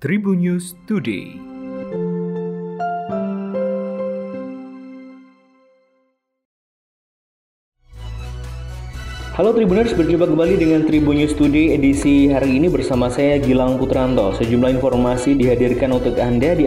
[0.00, 1.36] Tribun News Today.
[9.36, 14.32] Halo Tribuners, berjumpa kembali dengan Tribun News Today edisi hari ini bersama saya Gilang Putranto.
[14.40, 16.64] Sejumlah informasi dihadirkan untuk Anda di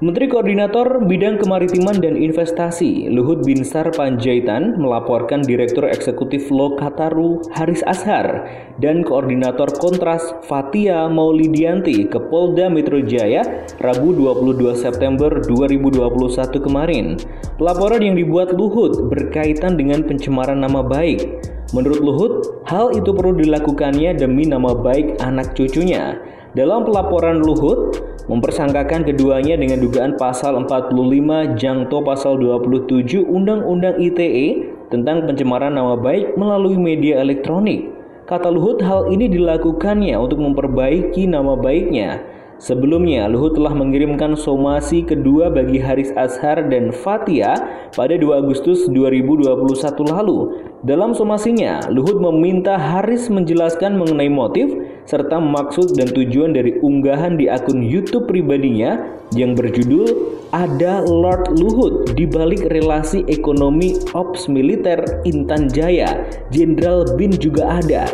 [0.00, 8.48] Menteri Koordinator Bidang Kemaritiman dan Investasi Luhut Binsar Panjaitan melaporkan Direktur Eksekutif Lokataru Haris Ashar
[8.80, 16.08] dan Koordinator Kontras Fatia Maulidianti ke Polda Metro Jaya Rabu 22 September 2021
[16.56, 17.20] kemarin.
[17.60, 21.52] Laporan yang dibuat Luhut berkaitan dengan pencemaran nama baik.
[21.76, 22.32] Menurut Luhut,
[22.64, 26.16] hal itu perlu dilakukannya demi nama baik anak cucunya.
[26.52, 35.26] Dalam pelaporan Luhut, mempersangkakan keduanya dengan dugaan pasal 45 Jangto pasal 27 Undang-Undang ITE tentang
[35.26, 37.90] pencemaran nama baik melalui media elektronik.
[38.22, 42.22] Kata Luhut, hal ini dilakukannya untuk memperbaiki nama baiknya.
[42.62, 47.58] Sebelumnya, Luhut telah mengirimkan somasi kedua bagi Haris Azhar dan Fatia
[47.90, 50.38] pada 2 Agustus 2021 lalu.
[50.86, 54.70] Dalam somasinya, Luhut meminta Haris menjelaskan mengenai motif
[55.06, 58.98] serta maksud dan tujuan dari unggahan di akun YouTube pribadinya
[59.34, 67.32] yang berjudul Ada Lord Luhut di balik relasi ekonomi Ops Militer Intan Jaya, Jenderal Bin
[67.32, 68.04] juga ada.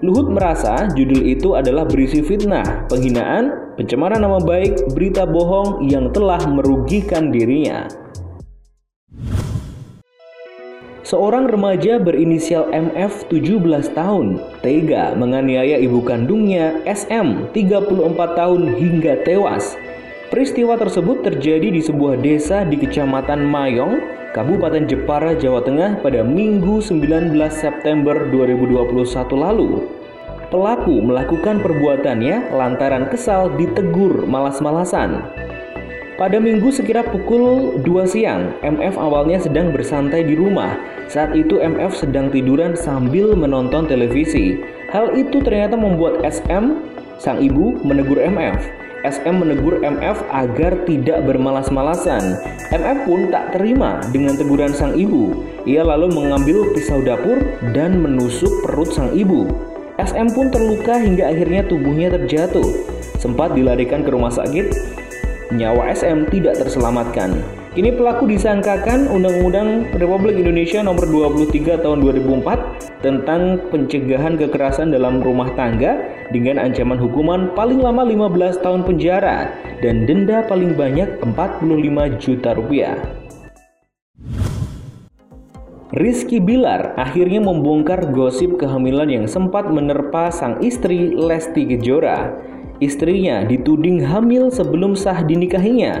[0.00, 6.40] Luhut merasa judul itu adalah berisi fitnah, penghinaan, pencemaran nama baik, berita bohong yang telah
[6.48, 7.84] merugikan dirinya.
[11.10, 13.66] Seorang remaja berinisial MF 17
[13.98, 19.74] tahun tega menganiaya ibu kandungnya SM 34 tahun hingga tewas.
[20.30, 23.98] Peristiwa tersebut terjadi di sebuah desa di Kecamatan Mayong,
[24.38, 29.90] Kabupaten Jepara, Jawa Tengah pada Minggu 19 September 2021 lalu.
[30.54, 35.39] Pelaku melakukan perbuatannya lantaran kesal ditegur malas-malasan.
[36.20, 40.76] Pada minggu sekira pukul 2 siang, MF awalnya sedang bersantai di rumah.
[41.08, 44.60] Saat itu MF sedang tiduran sambil menonton televisi.
[44.92, 46.76] Hal itu ternyata membuat SM,
[47.16, 48.60] sang ibu, menegur MF.
[49.00, 52.36] SM menegur MF agar tidak bermalas-malasan.
[52.68, 55.32] MF pun tak terima dengan teguran sang ibu.
[55.64, 57.40] Ia lalu mengambil pisau dapur
[57.72, 59.48] dan menusuk perut sang ibu.
[59.96, 62.68] SM pun terluka hingga akhirnya tubuhnya terjatuh.
[63.16, 65.00] Sempat dilarikan ke rumah sakit,
[65.50, 67.60] nyawa SM tidak terselamatkan.
[67.70, 75.54] Kini pelaku disangkakan Undang-Undang Republik Indonesia Nomor 23 Tahun 2004 tentang pencegahan kekerasan dalam rumah
[75.54, 76.02] tangga
[76.34, 79.54] dengan ancaman hukuman paling lama 15 tahun penjara
[79.86, 82.98] dan denda paling banyak 45 juta rupiah.
[85.90, 92.30] Rizky Bilar akhirnya membongkar gosip kehamilan yang sempat menerpa sang istri Lesti Kejora.
[92.80, 96.00] Istrinya dituding hamil sebelum sah dinikahinya.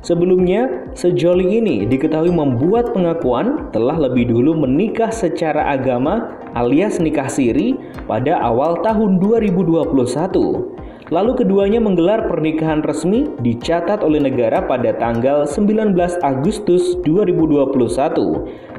[0.00, 7.76] Sebelumnya, sejoli ini diketahui membuat pengakuan telah lebih dulu menikah secara agama alias nikah siri
[8.06, 10.79] pada awal tahun 2021.
[11.10, 17.66] Lalu keduanya menggelar pernikahan resmi dicatat oleh negara pada tanggal 19 Agustus 2021.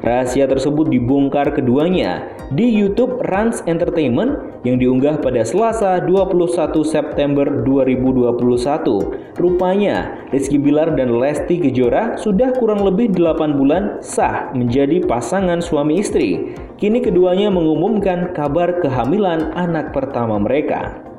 [0.00, 2.24] Rahasia tersebut dibongkar keduanya
[2.56, 9.36] di YouTube Rans Entertainment yang diunggah pada Selasa 21 September 2021.
[9.36, 16.00] Rupanya, Rizky Bilar dan Lesti Kejora sudah kurang lebih 8 bulan sah menjadi pasangan suami
[16.00, 16.56] istri.
[16.80, 21.11] Kini keduanya mengumumkan kabar kehamilan anak pertama mereka.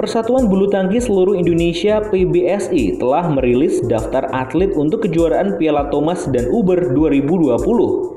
[0.00, 6.48] Persatuan Bulu Tangkis Seluruh Indonesia PBSI telah merilis daftar atlet untuk kejuaraan Piala Thomas dan
[6.48, 8.09] Uber 2020.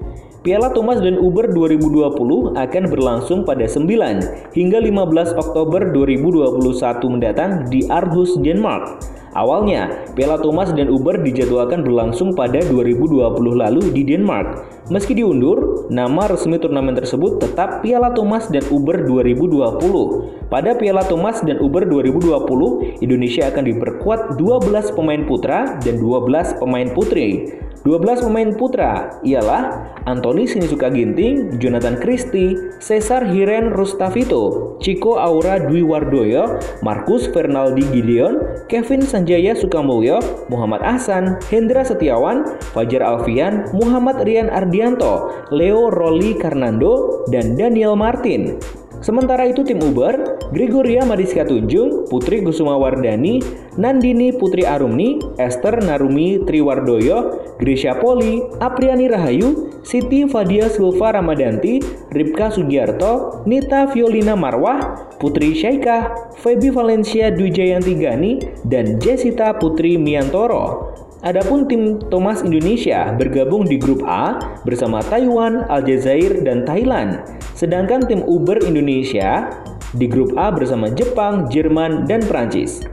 [0.43, 6.59] Piala Thomas dan Uber 2020 akan berlangsung pada 9 hingga 15 Oktober 2021
[7.07, 8.99] mendatang di Aarhus, Denmark.
[9.39, 13.23] Awalnya, Piala Thomas dan Uber dijadwalkan berlangsung pada 2020
[13.55, 14.67] lalu di Denmark.
[14.91, 20.51] Meski diundur, nama resmi turnamen tersebut tetap Piala Thomas dan Uber 2020.
[20.51, 26.91] Pada Piala Thomas dan Uber 2020, Indonesia akan diperkuat 12 pemain putra dan 12 pemain
[26.91, 27.63] putri.
[27.83, 35.83] 12 pemain putra ialah Anthony Sinisuka Ginting, Jonathan Christie, Cesar Hiren Rustavito, Chico Aura Dwi
[35.83, 38.39] Wardoyo, Marcus Fernaldi Gideon,
[38.71, 47.27] Kevin Sanjaya Sukamulyo, Muhammad Ahsan, Hendra Setiawan, Fajar Alfian, Muhammad Rian Ardianto, Leo Roli Karnando,
[47.35, 48.63] dan Daniel Martin.
[49.03, 53.43] Sementara itu tim Uber Gregoria Mariska Tunjung, Putri Kusuma Wardani,
[53.75, 61.83] Nandini Putri Arumni, Esther Narumi Triwardoyo, Grisha Poli, Apriani Rahayu, Siti Fadia Silva Ramadanti,
[62.15, 70.92] Ripka Sugiarto, Nita Violina Marwah, Putri Syaikah, Feby Valencia Dujayanti Gani, dan Jessica Putri Miantoro.
[71.23, 74.35] Adapun tim Thomas Indonesia bergabung di grup A
[74.67, 77.23] bersama Taiwan, Aljazair, dan Thailand.
[77.55, 79.47] Sedangkan tim Uber Indonesia
[79.95, 82.83] di grup A bersama Jepang, Jerman, dan Prancis.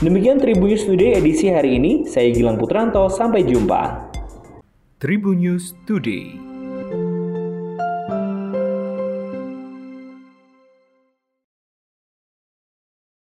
[0.00, 2.08] Demikian Tribunnews Today edisi hari ini.
[2.08, 4.08] Saya Gilang Putranto, sampai jumpa.
[4.96, 6.55] Tribunnews Today